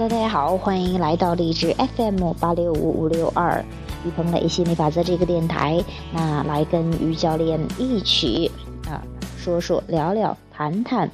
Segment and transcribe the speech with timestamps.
[0.00, 3.62] 大家好，欢迎来到荔枝 FM 八六五五六二
[4.02, 5.84] 于鹏磊心理法则这个电台。
[6.14, 8.50] 那来跟于教练一起
[8.86, 9.04] 啊
[9.36, 11.10] 说说聊聊谈谈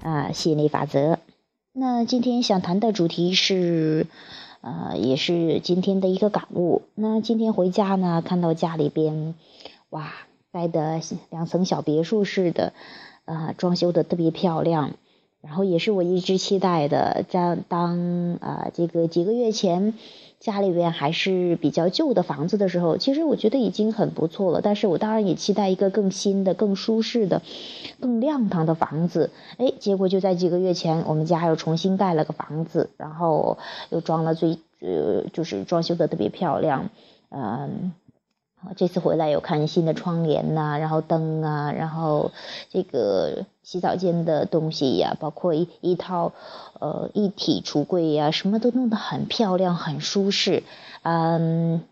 [0.00, 1.18] 啊心理法则。
[1.72, 4.06] 那今天想谈的主题是，
[4.60, 6.82] 呃，也是今天的一个感悟。
[6.94, 9.34] 那今天回家呢，看到家里边，
[9.90, 10.12] 哇，
[10.52, 11.00] 盖的
[11.30, 12.74] 两层小别墅似的，
[13.24, 14.92] 呃，装修的特别漂亮。
[15.44, 19.92] 然后也是我一直期待的，在当啊这个几个月前
[20.40, 24.60] 家里边还是比较旧的房子的时候，其实我觉得已经很不错了。
[24.62, 27.42] 但是我当然也期待一个更新的、更舒适的、
[28.00, 29.30] 更亮堂的房子。
[29.58, 33.58] 哎，结果就在几个月前，我们家又重新盖了个房子，然后
[33.90, 36.88] 又装了最呃就是装修的特别漂亮，
[37.30, 37.92] 嗯。
[38.76, 42.32] 这次回来有看新的窗帘呐，然后灯啊，然后
[42.70, 46.32] 这个洗澡间的东西呀，包括一一套
[46.80, 50.62] 呃一体橱柜呀，什么都弄得很漂亮，很舒适，
[51.02, 51.82] 嗯，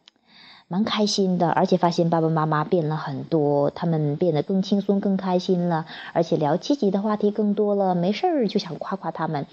[0.69, 1.50] 蛮开心的。
[1.50, 7.94] 而且发现爸爸妈妈变了很多，他们变得更轻松、更开心了，而且聊积极的话题更多了。
[7.94, 9.46] 没事儿就想夸夸他们，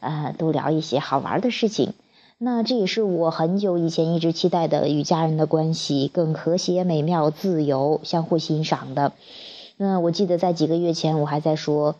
[0.00, 1.94] 呃，都聊一些好玩的事情。
[2.38, 9.12] 那这也是我很久以前一直期待的，与家人的关系更和谐、美妙、自由、相互欣赏的。
[9.78, 11.96] 那我记得在几个月前，我还在说。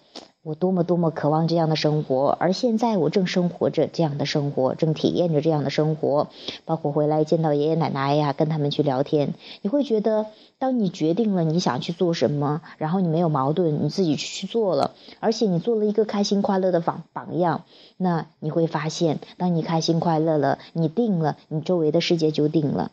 [0.47, 6.29] 我多么多么渴望这样的生活，而现在我正生活着这样的生活，正体验着这样的生活。
[6.65, 10.27] 包括回来见到爷爷奶奶呀，跟他们去聊天，你会觉得，
[10.61, 17.65] 当你决定了你想去做什么，然后你没有矛盾，你自己去做了，而且你做了一个开心快乐的榜榜样，
[17.97, 22.93] 那你会发现，当你开心快乐了，你定了，你周围的世界就定了。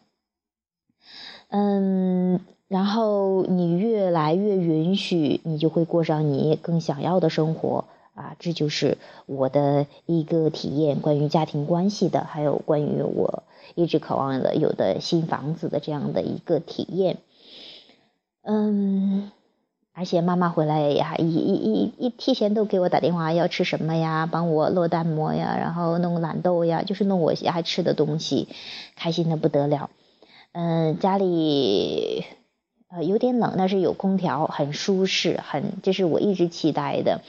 [1.49, 2.39] 嗯。
[2.73, 7.85] 然后你越来越允许，你就会过上你更想要的生活
[8.15, 8.35] 啊！
[8.39, 8.97] 这就是
[9.27, 13.43] 我的一个体验，关于家庭关系的，还有关于我
[13.75, 17.19] 一直渴望的有的新房子的这样的一个体验。
[18.41, 19.29] 嗯，
[19.93, 24.25] 而且妈妈回来也还一一一一提前都给我打电话，要吃什么呀？
[24.25, 28.47] 帮我落蛋膜呀，然后弄懒豆呀，就是弄我爱吃的东西，
[28.95, 29.91] 开心的不得了。
[30.53, 32.25] 嗯，家里。
[32.95, 37.21] 呃，有点冷，但是有空调，很舒适，很，这是我一直期待的。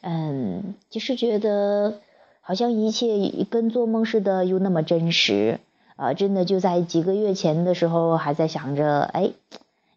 [0.00, 2.00] 嗯，就是觉得
[2.40, 5.60] 好像一切跟做梦似的，又那么真实。
[5.94, 9.30] 啊，真的就在几个月前的时候，还在想着，哎，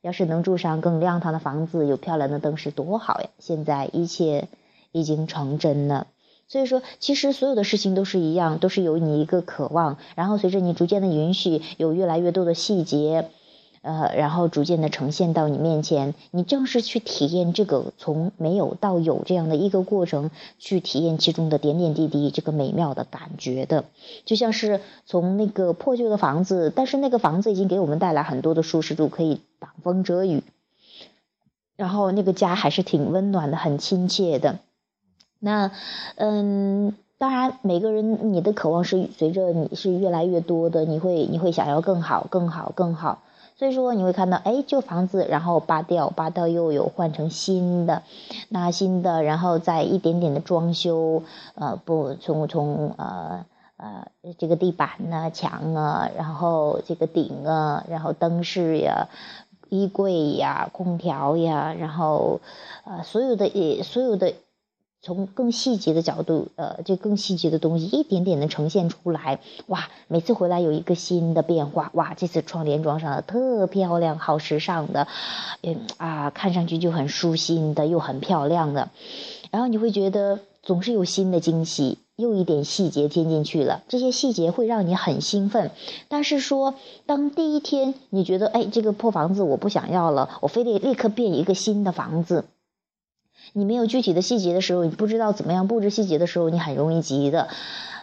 [0.02, 3.30] 要是能住上更亮堂的房子，有漂亮的灯是多好呀！
[3.40, 4.48] 现在一切
[4.92, 6.08] 已经成真了。
[6.48, 13.30] 所以说，其实所有的事情都是一样，都是有你一个渴望，然后随着你逐渐的允许，有越来越多的细节。
[13.82, 23.86] 呃，然后逐渐的呈现到你面前，你正是去体验这个从没有到有这样的一个过程，去体验其中的点点滴滴这个美妙的感觉的，
[24.26, 30.44] 就像是从那个破旧的房子，但是那个房子已经给我们带来很多的舒适度，可以挡风遮雨，
[31.78, 34.60] 然后那个家还是挺温暖的，很亲切的。
[35.40, 35.72] 那，
[36.16, 43.24] 嗯，当然每个人你的渴望是随着你是越来越多的，你会你会想要更好，更好，更好。
[43.60, 48.04] 所以说你会看到，哎，旧房子，然后扒掉，扒掉又有换成新的，
[48.48, 51.24] 那新的，然后再一点点的装修，
[51.56, 59.10] 呃，不，从从呃呃这个地板呢、墙啊，然后这个顶啊，然后灯饰呀、
[59.68, 62.40] 衣柜呀、空调呀，然后
[62.86, 64.36] 呃所有的所有的。
[65.02, 69.88] 从更细节的角度，呃，这更细节的东西一点点的呈现出来，哇！
[70.10, 72.14] 每次回来有一个新的变化，哇！
[72.16, 75.08] 这次窗帘装上了特漂亮，好时尚的，
[75.62, 78.90] 嗯啊，看上去就很舒心的，又很漂亮的。
[79.52, 85.72] 然后你会觉得总是有新的惊喜，又一点细节添进去了，这些细节会让你很兴奋。
[86.10, 92.44] 但是说，当第一天你觉得，哎，这个破房子我不想要了，我非得立刻变一个新的房子。
[93.54, 97.48] 你没有具体的细节的时候，你不知道怎么样布置细节的时候，你很容易急的。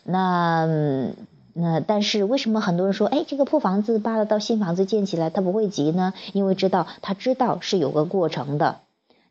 [0.05, 0.67] 那
[1.53, 6.15] 那但是为什么很多人说，哎，这个破房子扒了到新房子建起来，他不会急呢？
[6.33, 8.81] 因为知道他知道是有个过程的。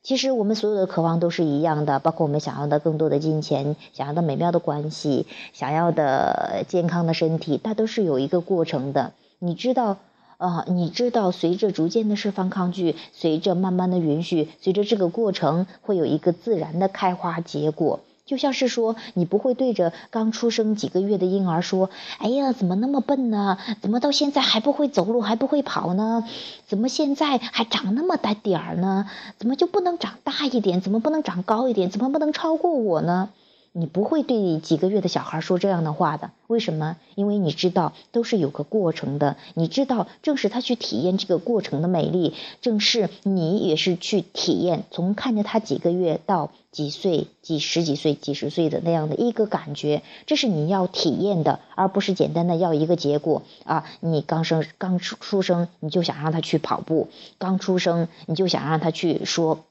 [0.01, 9.11] 其实我们所有的渴望都是一样的，包括我们想要的更多的金钱，想要的美妙的关系，想要的健康的身体，它都是有一个过程的。
[9.39, 9.97] 你知道。
[10.37, 18.01] 啊，你知道，随着逐渐的释放抗拒，随着慢慢的允许，随着这个过程，会有一个自然的开花结果。
[18.25, 23.59] 就像是说，你不会对着刚出生几个月的婴儿说：“哎呀，怎么那么笨呢？
[23.81, 26.23] 怎么到现在还不会走路，还不会跑呢？
[26.67, 29.07] 怎么现在还长那么大点儿呢？
[29.37, 30.81] 怎么就不能长大一点？
[30.81, 31.91] 怎么不能长高一点？
[31.91, 33.29] 怎么不能超过我呢？”
[33.77, 36.95] 你不会对几个月的小孩说这样的话的，为什么？
[37.15, 53.83] 因为你知道都是有个过程的，你知道正是他去体验这个过程的美丽，正是你也是去体验，从看着他几个月到几岁、几十几岁、几十岁的那样的一个感觉，这是你要体验的，而不是简单的要一个结果啊！
[53.99, 59.65] 你刚生刚出出生，你就想让他去跑步；刚出生，你就想让他去说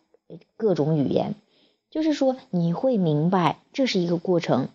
[0.59, 1.35] 各种语言。
[1.95, 4.67] 就是说，你会明白这是一个过程。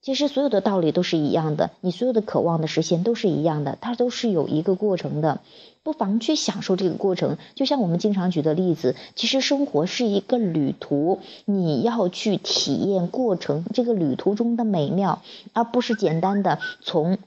[0.00, 5.40] 其实所有的道理都是一样的，你所有的渴望的实现都是一样的，它都是有一个过程的。
[5.82, 7.36] 不妨去享受这个过程。
[7.54, 15.20] 就像我们经常举的例子，其实生活是一个旅途，你要去体验过程，这个旅途中的美妙，
[15.52, 17.18] 而不是简单的从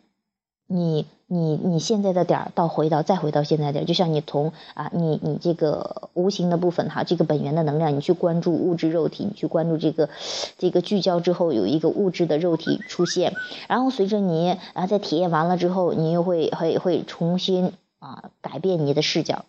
[0.68, 1.06] 你。
[1.28, 10.08] 你你现在的点到回到再回到现在点，就像你从啊你你这个无形的部分哈，这个本源的能量，你去关注物质肉体，你去关注这个
[10.60, 13.34] 这个聚焦之后有一个物质的肉体出现，
[13.68, 19.46] 然后随着你啊在体验完了之后，你又会会会重新啊改变你的视角，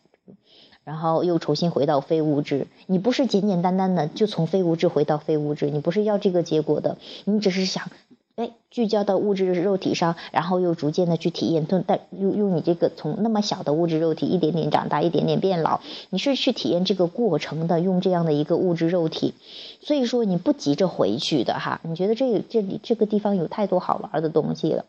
[0.82, 6.96] 然后又重新回到非物质，你不是简简单单的就从非物质回到非物质，你不是要这个结果的，
[7.26, 7.90] 你只是想。
[8.36, 15.80] 哎，聚焦到物质肉体上，然后又逐渐的去体验，但用用你这个从那么小的物质肉体一点点长大，一点点变老，
[16.10, 19.32] 你是去体验这个过程的，用这样的一个物质肉体，
[19.80, 24.84] 所以说你不急着回去的哈，你觉得这这里这个地方有太多好玩的东西了，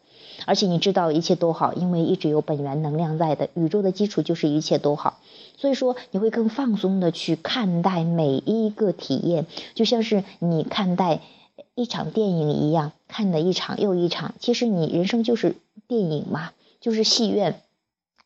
[0.45, 5.19] 而且你知道一切都好，因为一直有本源能量在的，宇宙的基础就是一切都好，
[5.55, 11.21] 所以说你会更放松的去看待每一个体验，就像是你看待。
[11.77, 14.33] 一场电影一样，看的一场又一场。
[14.39, 15.55] 其实你人生就是
[15.87, 16.51] 电影嘛，
[16.81, 17.61] 就是戏院、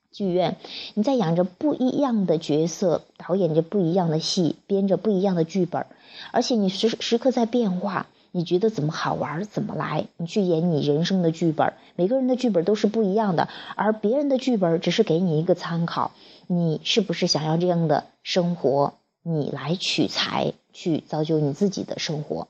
[0.10, 0.56] 剧院，
[0.94, 5.86] 你在演着不一样的角色，导演着不一样的戏，编着不一样的剧本，
[6.32, 8.08] 而且你时时刻在变化。
[8.32, 11.74] 你觉得怎么好玩怎么来，你去演你人生的剧本。
[11.98, 16.12] 每个人的剧本都是不一样的，而别人的剧本只是给你一个参考。
[16.48, 18.94] 你是不是想要这样的生活？
[19.24, 22.48] 你来取材，去造就你自己的生活。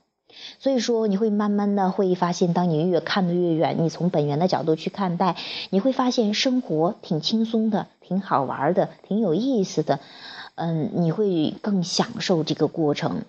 [0.60, 5.36] 所以说，你会慢慢的会发现，当你越看得越远，你从本源的角度去看待，
[5.70, 10.00] 你会发现生活挺轻松的，挺好玩的，挺有意思的。
[10.56, 13.24] 嗯，你会更享受这个过程。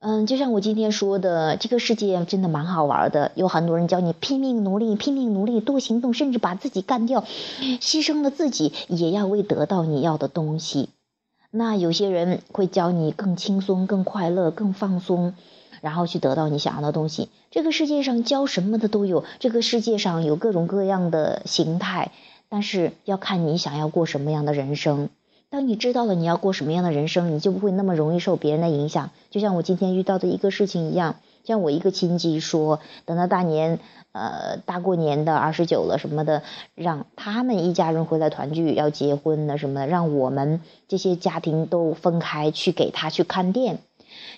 [0.00, 7.24] 嗯，就像我今天说的，这个世界真的蛮好玩的，有很多人教你拼命努力，拼命努力，多行动，甚至把自己干掉，
[7.80, 10.88] 牺牲了自己，也要为得到你要的东西。
[11.52, 15.34] 那有些人会教你更轻松、更快乐、更放松。
[15.82, 17.28] 然后去得到你想要的东西。
[17.50, 22.12] 这个世界上教什么的都有，这个世界上有各种各样的形态，
[22.48, 25.10] 但是要看你想要过什么样的人生。
[25.50, 29.10] 当你知道了你要过什么样的人生，你就不会那么容易受别人的影响。
[29.30, 33.78] 就像我今天遇到的一个事情一样，像我一个亲戚说，等到大年，
[34.12, 36.42] 呃，大过年的二十九了什么的，
[36.74, 43.80] 让他们一家人回来团聚，要结婚的什么，让我们这些家庭都分开去给他去看店。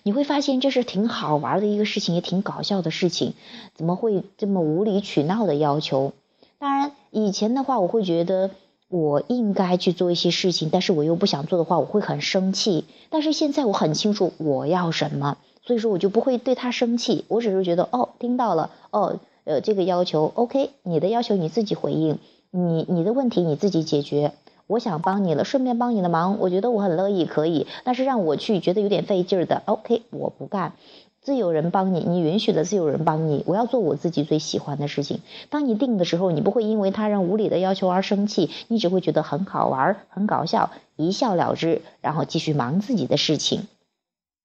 [0.04, 3.32] 你会发现这是挺好玩的一个事情，也挺搞笑的事情。
[3.74, 6.12] 怎么会这么无理取闹的要求？
[6.58, 8.50] 当然，以前的话我会觉得
[8.88, 12.84] 我应该去做一些事情，但是我又不想做的话，我会很生气。
[13.08, 17.24] 但是现在我很清楚我要什么，所以说我就不会对他生气。
[17.28, 22.18] 我只是觉得哦，听到了，哦，呃，这个要求 OK，你的要求你自己回应，
[22.50, 24.32] 你你的问题你自己解决。
[24.66, 27.66] 我想帮你了，顺便帮你的忙，我觉得我很乐意，可以。
[27.84, 30.72] 但是让我去觉得有点费劲儿的，OK，我不干。
[31.20, 33.44] 自有人帮你，你允许的自有人帮你。
[33.46, 35.20] 我要做我自己最喜欢的事情。
[35.48, 43.68] 当你定的时候，你不会因为他人无理的要求而生气，你只会觉得很好玩、很搞笑，一笑了之，然后继续忙自己的事情。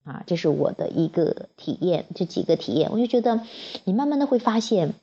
[0.04, 3.40] 啊，这是我的一个体验，这几个体验，我就觉得
[3.84, 4.94] 你慢慢的会发现。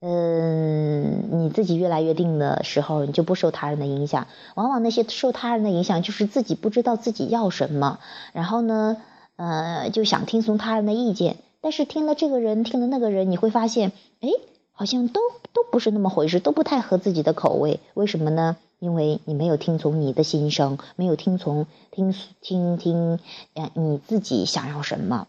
[0.00, 4.28] 嗯，你自己越来越定的时候，你就不受他人的影响。
[4.54, 7.98] 往往那些受他人的影响，就是自己不知道自己要什么，
[8.32, 8.96] 然后呢，
[9.36, 11.38] 呃，就想听从他人的意见。
[11.60, 13.90] 但是听了这个人，听了那个人，你会发现，
[14.20, 14.28] 哎，
[14.70, 15.20] 好像都
[15.52, 17.80] 都不是那么回事，都不太合自己的口味。
[17.94, 18.56] 为什么呢？
[18.78, 23.18] 因为你没有听从你的心声，没有听从听听听，
[23.54, 25.26] 呃，你自己想要什么。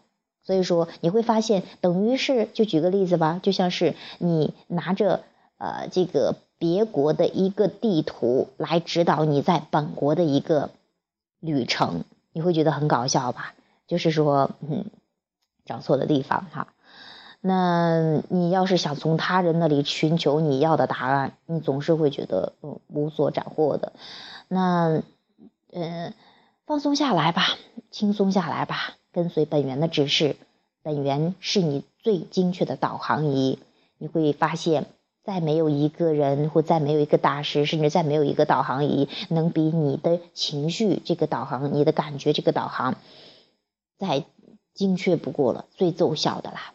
[0.50, 5.22] 所以说你会发现，等于是就举个例子吧，就像是你拿着
[5.58, 10.70] 呃这个别国的一个地图来指导你在本国的一个
[11.38, 12.02] 旅程，
[12.32, 13.54] 你会觉得很搞笑吧？
[13.86, 14.86] 就是说，嗯，
[15.64, 16.66] 找错了地方哈。
[17.40, 23.92] 那你要是想从他人那里寻求你要的答案，你总是会觉得嗯无所斩获的。
[24.48, 25.00] 那
[25.72, 26.12] 嗯，
[26.66, 27.44] 放松下来吧，
[27.92, 28.96] 轻松下来吧。
[29.12, 30.36] 跟随本源的指示，
[30.82, 33.58] 本源是你最精确的导航仪。
[33.98, 34.86] 你会发现，
[35.24, 42.94] 再没有一个人或再没有一个大师，甚至再没有一个导航仪，能比你的情绪这个导航、你的感觉这个导航
[43.98, 44.24] 再
[44.72, 46.72] 精确不过了，最奏效的啦。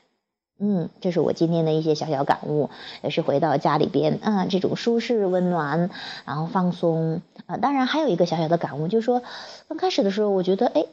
[0.59, 2.69] 嗯，这是我今天的一些小小感悟，
[3.03, 5.89] 也是回到家里边啊，这种舒适、温暖，
[6.25, 7.57] 然后放松啊。
[7.57, 9.21] 当然还有一个小小的感悟，就是说，
[9.67, 10.85] 刚开始的时候，我觉得，哎，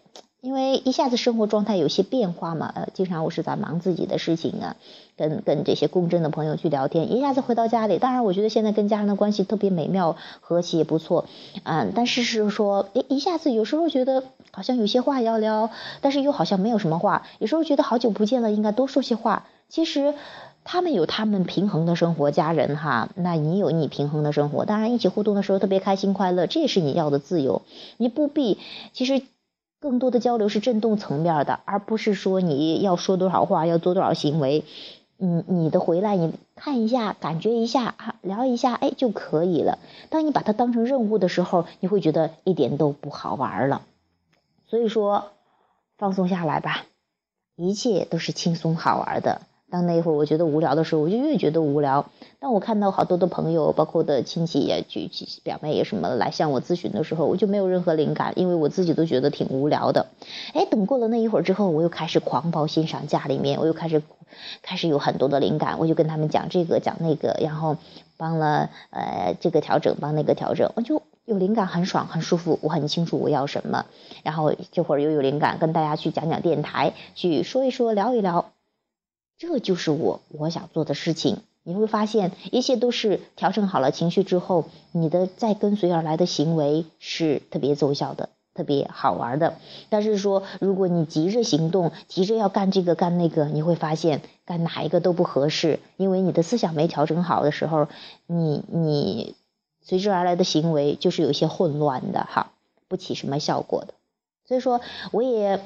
[0.42, 4.76] 因为一下子生活状态有些变化嘛，呃，经常我是在忙自己的事情啊，
[5.16, 11.26] 跟跟这些共振的朋友去聊天，一下子回到家里，当然我觉得现在跟家人的关系特别美妙、和谐也、不错，
[11.62, 15.70] 嗯，但是是说，哎，一下子有时候觉得好像有些话要聊，
[16.00, 19.46] 但是又好像没有什么话，有时候觉得好久不见了，应该多说些话。
[19.68, 20.12] 其实，
[20.64, 24.64] 他们有他们平衡的生活，家人哈，那你有你平衡的生活。
[24.64, 27.62] 当然，一起互动的时候特别开心快乐，这也是你要的自由。
[27.96, 28.58] 你不必，
[28.92, 29.22] 其实
[29.82, 34.64] 更多的交流是震动层面的，而不是说你要说多少话，要做多少行为。
[35.18, 39.80] 嗯，你的回来你看一下，感觉一下啊，聊一下，哎就可以了。
[40.08, 43.82] 当你把它当成任务的时候，你会觉得一点都不好玩了。
[44.68, 45.32] 所以说，
[45.98, 46.84] 放松下来吧，
[47.56, 49.42] 一切都是轻松好玩的。
[49.72, 52.04] 当那一会儿我觉得无聊的时候，我就越觉得无聊。
[52.40, 55.10] 当我看到好多的朋友，包括的亲戚也、去
[55.42, 60.08] 表妹也什么来向我咨询的时候，我就没有任何灵感，因为我自己都觉得挺无聊的。
[60.52, 64.02] 哎，等过了那一会儿之后，我又开始狂暴欣赏家里面，我又开始
[64.60, 67.78] 开始有很多的灵感，我就跟他们讲这个讲那个，然后
[68.18, 73.86] 帮了呃这个调整，帮那个调整，我就有灵感，很爽，很舒服，我很清楚我要什么。
[74.22, 78.51] 然后这会儿又有灵感，跟大家去讲讲电台，去说一说，聊一聊。
[79.42, 81.38] 这就是我我想做的事情。
[81.64, 89.56] 你会发现，一切都是调整好了情绪之后，你的再跟随而来的行为是特别奏效的，特别好玩的。
[89.88, 97.88] 但是说，如果你急着行动，急着要干这个干那个，你会发现干哪一个都不合适，因为你的思想没调整好的时候，
[98.28, 99.34] 你你
[99.80, 102.52] 随之而来的行为就是有些混乱的哈，
[102.86, 103.94] 不起什么效果的。
[104.46, 104.80] 所以说，
[105.10, 105.60] 我也。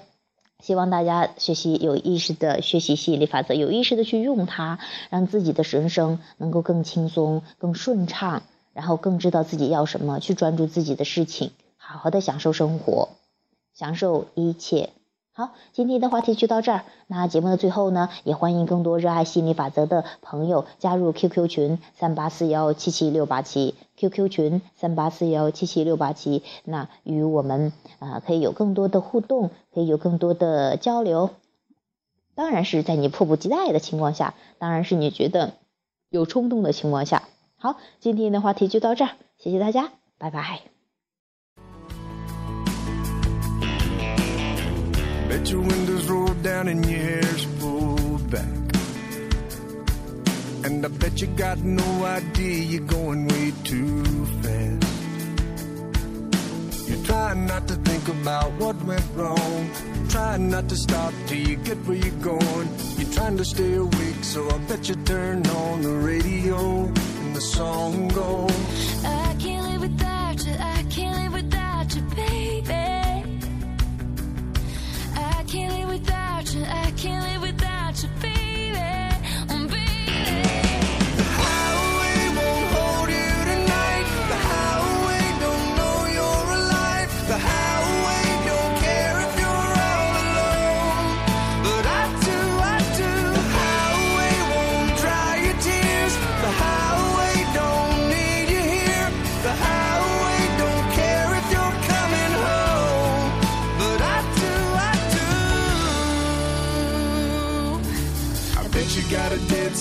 [0.63, 4.79] 希望大家学习有意识的学习吸引力法则，有意识的去用它，
[5.11, 13.11] 让自己的人生能够更轻松、更顺畅，然后更知道自己要什么，去专注自己的事情，好好的享受生活，
[13.75, 14.91] 享受一切。
[15.39, 16.85] 好，今天的话题就到这儿。
[17.09, 26.43] 那节目的最后呢，也欢迎更多热爱心理法则的朋友加入 QQ 群三八四幺七七六八七，QQ 群三八四幺七七六八七。
[26.65, 31.29] 那与我们啊可以有更多的互动，可以有更多的交流。
[32.35, 35.53] 当然是在你迫不及待的情况下，当然是你觉得
[36.09, 37.25] 有冲动的情况下。
[37.59, 40.76] 好，今天的话题就到这儿，谢谢大家，拜拜。
[45.37, 48.57] Bet your windows roll down and your hair's pulled back.
[50.65, 54.87] And I bet you got no idea you're going way too fast.
[56.89, 59.71] You're trying not to think about what went wrong.
[60.09, 62.69] Trying not to stop till you get where you're going.
[62.97, 67.43] You're trying to stay awake, so I bet you turn on the radio and the
[67.43, 68.96] song goes.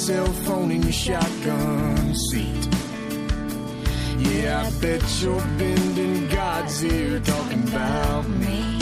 [0.05, 2.67] Cell phone in your shotgun seat.
[4.17, 8.79] Yeah, I bet you're bending God's ear talking about me.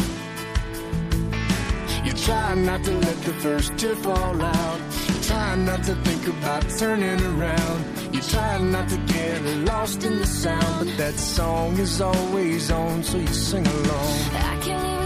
[2.03, 4.79] You try not to let the first tear fall out.
[5.07, 7.79] You try not to think about turning around.
[8.13, 13.03] You try not to get lost in the sound, but that song is always on,
[13.03, 15.02] so you sing along.